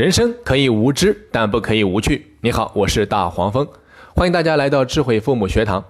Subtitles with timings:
[0.00, 2.32] 人生可以无知，但不可以无趣。
[2.40, 3.68] 你好，我是大黄蜂，
[4.14, 5.84] 欢迎大家来到智慧父母学堂。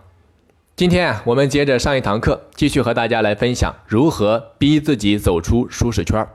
[0.74, 6.26] 今天啊，我们接着上一堂课，继续和大家来分享如何逼自己走出舒适圈。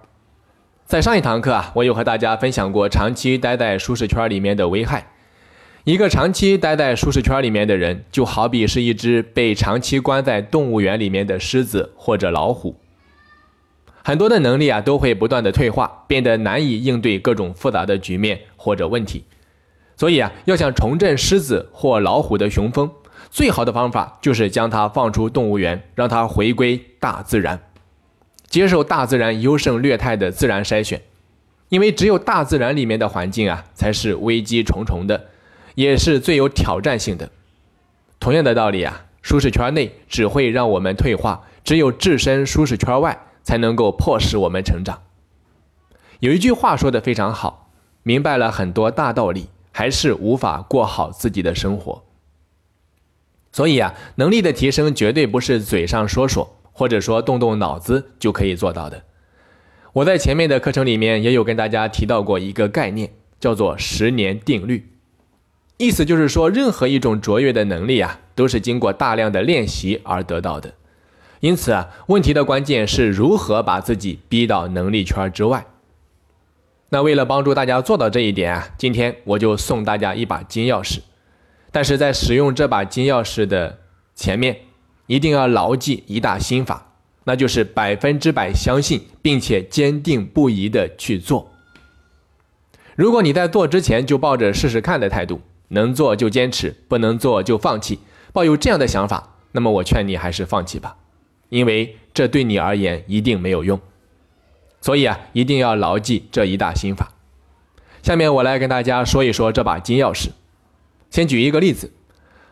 [0.85, 5.07] 在上一堂课啊，我有和大家分享过长期待在舒适圈里面的危害。
[5.83, 12.77] 一个长期待在舒适圈里面的人，就好比是一只被长期关在动物园里面的狮子或者老虎。
[14.07, 19.23] 很多的能力啊都会不断的退化，变得难以应对各种复杂的局面或者问题。
[19.97, 22.91] 所以啊，要想重振狮子或老虎的雄风，
[23.31, 27.59] 最好的方法就是将它放出动物园，让它回归大自然，
[28.47, 31.01] 接受大自然优胜劣汰的自然筛选。
[31.69, 35.29] 因为只有大自然里面的环境啊，才是危机重重的，
[35.73, 37.31] 也是最有挑战性的。
[38.19, 43.19] 同样的道理啊，舒适圈内只会让我们退化，只有置身舒适圈外。
[43.45, 45.03] 才能够迫使我们成长。
[46.19, 47.69] 有一句话说的非常好，
[48.03, 52.03] 明白了很多大道理，还是无法过好自己的生活。
[53.51, 59.03] 所以啊，能力的提升绝对不是嘴上说说，或者说动动脑子就可以做到的。
[59.93, 64.89] 我在前面的课程里面也有跟大家提到过一个概念，叫做十年定律。
[65.77, 70.73] 意思就是说，任何一种卓越的能力啊，都是经过大量的练习而得到的。
[71.45, 75.63] 因此啊，问题的关键是如何把自己逼到能力圈之外。
[76.89, 81.01] 那为了帮助大家做到这一点啊，今天我就送大家一把金钥匙。
[81.71, 83.77] 但是在使用这把金钥匙的
[84.15, 84.61] 前面，
[85.05, 86.93] 一定要牢记一大心法，
[87.25, 91.51] 那就是百分之百相信并且坚定不移的去做。
[92.95, 97.99] 如果你在做之前就抱着试试看的态度，能做就坚持，不能做就放弃，
[98.33, 100.97] 抱有这样的想法，那么我劝你还是放弃吧。
[101.49, 103.79] 因为这对你而言一定没有用，
[104.81, 107.11] 所以啊，一定要牢记这一大心法。
[108.01, 110.29] 下面我来跟大家说一说这把金钥匙。
[111.09, 111.91] 先举一个例子，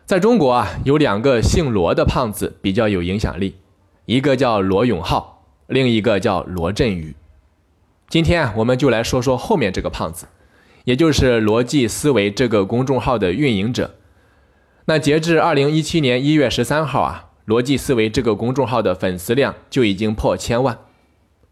[0.05, 3.55] 在中国啊，有两个姓罗的胖子比较有影响力，
[4.05, 7.15] 一个叫罗永浩，另一个叫罗振宇。
[8.09, 10.27] 今天啊，我们就来说说后面这个胖子，
[10.86, 13.95] 也就是逻辑思维这个公众号的运营者。
[14.86, 17.30] 那截至二零一七年一月十三号啊。
[17.45, 20.80] 逻辑思维这个公众号的粉丝量就已经破千万，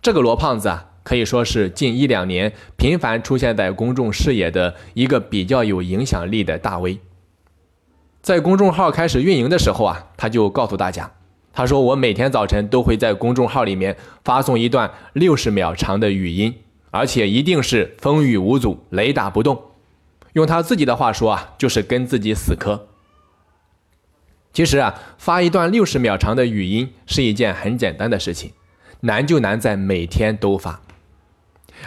[0.01, 6.99] 这个罗胖子啊，可以说是近一两年频繁出现在公众视野的一个比较有影响力的大 V。
[8.21, 11.11] 在公众号开始运营的时候啊，他就告诉大家，
[11.51, 16.53] 他说我每天早晨都会在公众号里面发送一段六十秒长的语音，
[16.91, 19.61] 而且一定是风雨无阻、雷打不动。
[20.33, 22.87] 用他自己的话说啊，就是跟自己死磕。
[24.53, 28.51] 其实啊，发一段六十秒长的语音是一件很简单的事情，
[28.99, 30.81] 难就难在每天都发，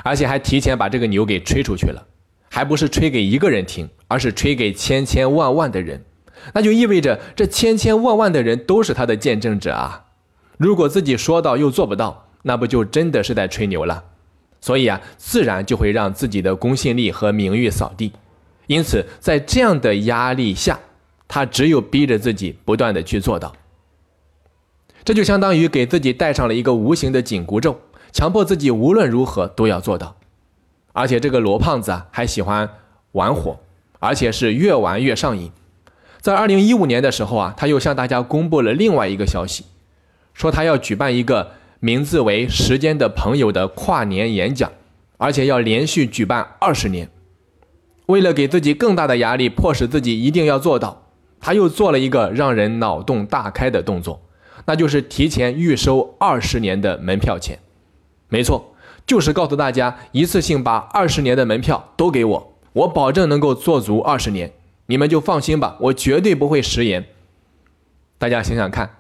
[0.03, 2.07] 而且还提前把这个牛给吹出去了，
[2.49, 6.03] 还不是吹给一个人听，而是吹给千千万万的人，
[6.55, 10.07] 那就意味着这千千万万的人都是他的见证者啊！
[10.57, 14.05] 如果自己说到又做不到，那不就真的是在吹牛了？
[14.63, 18.13] 所以啊，自然就会让自己的公信力和名誉扫地。
[18.69, 20.81] 因此，在这样的压力下。
[21.27, 23.55] 他只有逼着自己不断的去做到，
[25.05, 27.81] 这就相当于给自己戴上了一个无形的紧箍咒，
[28.13, 30.17] 强迫自己无论如何都要做到。
[30.93, 32.71] 而且这个罗胖子啊，还喜欢
[33.13, 33.59] 玩火，
[33.99, 35.51] 而且是越玩越上瘾。
[36.21, 39.65] 在二零一五年的时候啊，他又向大家公布了另外一个消息，
[40.33, 44.71] 说他要举办一个名字为“时间的朋友”的跨年演讲，
[45.19, 47.11] 而且要连续举办二十年。
[48.07, 51.04] 为了给自己更大的压力，迫使自己一定要做到。
[51.45, 54.23] 他又做了一个让人脑洞大开的动作，
[54.65, 57.59] 那就是提前预收二十年的门票钱。
[58.31, 58.75] 没错，
[59.07, 64.55] 就是告诉大家一次性把二十年的门票都给我，我保证能够做足二十年，
[64.87, 67.05] 你们就放心吧，我绝对不会食言。
[68.17, 68.97] 大家想想看，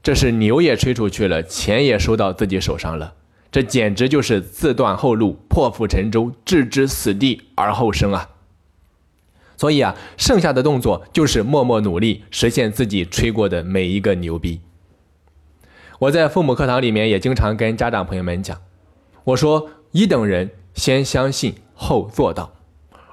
[0.00, 3.14] 这是牛也吹出去了，钱也收到自己手上了，
[3.50, 8.28] 这简直就是自断后路，破釜沉舟，置之死地而后生啊！
[9.60, 14.58] 所以啊，剩下的动作就是默默努力，实现自己吹过的每一个牛逼。
[15.98, 18.58] 我在父母课堂里面也经常跟家长朋友们讲，
[19.22, 22.54] 我说一等人先相信后做到，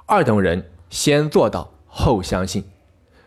[0.06, 2.64] 二等人先做到后相信，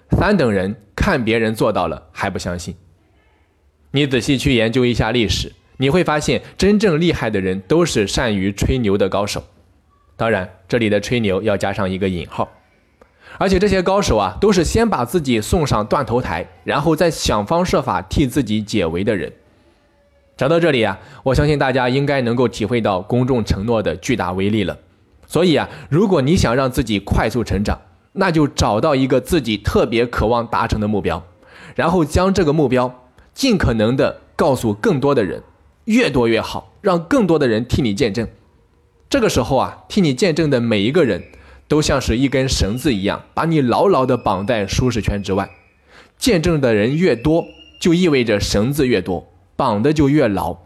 [0.09, 2.75] 三等人看别人做到了还不相信。
[3.91, 9.43] 你仔细去研究一下历史，你会发现真正厉害的人都是善于吹牛的高手。
[10.17, 12.51] 当然，这里的吹牛要加上一个引号。
[13.37, 19.31] 而且这些高手啊，都是先把自己送上断头台，然后再想方设法替自己解围的人。
[20.37, 24.77] 讲到这里啊，我相信大家应该能够体会到公众承诺的巨大威力了。
[25.27, 27.79] 所以啊，如果你想让自己快速成长，
[28.13, 31.23] 那就找到一个自己特别渴望达成的目标，
[31.75, 35.43] 然后将这个目标尽可能的告诉更多的人，
[35.85, 38.27] 越多越好，让更多的人替你见证。
[39.09, 41.23] 这个时候啊，替你见证的每一个人
[41.71, 45.49] 都像是一根绳子一样，把你牢牢的绑在舒适圈之外。
[46.17, 47.45] 见证的人越多，
[47.79, 49.25] 就意味着绳子越多，
[49.55, 50.57] 绑的就越牢。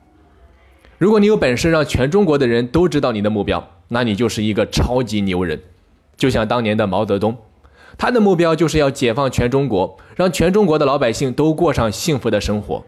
[0.98, 5.62] 如果你有本事让全中国的人都知道你的目标，那你就是一个超级牛人。
[6.18, 7.38] 就像当年的毛泽东，
[8.00, 12.84] 他的目标就是要解放全中国，让全中国的老百姓都过上幸福的生活。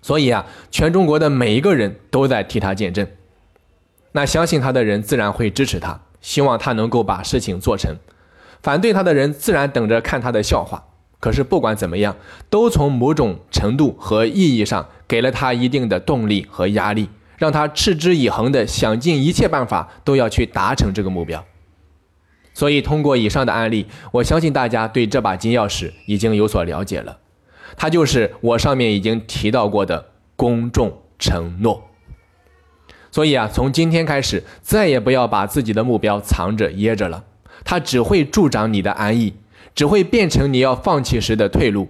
[0.00, 3.06] 所以啊，全中国的每一个人都在替他见证。
[4.12, 7.94] 那相信他的人自然会支持他，希望他能够把事情做成；
[8.62, 10.84] 反对他的人自然等着看他的笑话。
[11.18, 12.16] 可是不管怎么样，
[12.48, 21.44] 都从某种程度和意义上给了他一定的动力和压力，让他持之以恒的想尽一切办法都要去达成这个目标。
[22.54, 27.18] 所以，通过以上的案例，我相信大家对这把金钥匙已经有所了解了。
[27.76, 30.06] 它就是我上面已经提到过的
[30.36, 31.89] 公众承诺。
[33.10, 37.24] 所以啊，从今天开始，再也不要把自己的目标藏着掖着了，
[37.64, 39.34] 它只会助长你的安逸。
[39.72, 41.88] 只会变成你要放弃时的退路，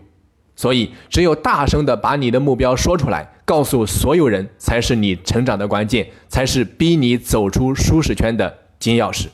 [0.54, 9.28] 所以只有大声的把你的目标说出来，告诉所有人，才是你成长的关键，才是逼你走出舒适圈的金钥匙。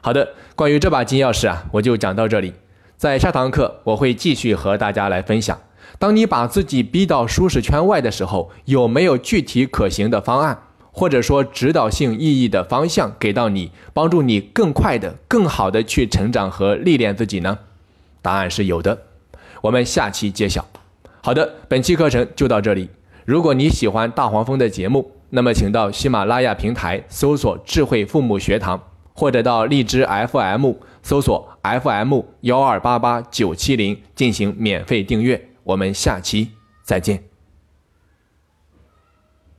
[0.00, 2.54] 好的，关于这把金钥匙啊，我就讲到这里。
[2.96, 5.60] 在下堂课我会继续和大家来分享，
[5.98, 10.56] 当你把自己逼到舒适圈外的时候，有没有具体可行的方案？
[10.98, 17.56] 或者说指导性意义的方向给到你，帮助你更快的、更好的去成长和历练自己呢？
[18.20, 18.98] 答案是有的，
[19.62, 20.66] 我们下期揭晓。
[21.22, 22.88] 好的，本期课程就到这里。
[23.24, 28.82] 如果你喜欢大黄蜂的节目，那么请到喜马拉雅平台搜索“智慧父母学堂”，
[29.14, 30.72] 或者到荔枝 FM
[31.04, 35.50] 搜索 FM 幺二八八九七零进行免费订阅。
[35.62, 36.48] 我们下期
[36.82, 37.27] 再见。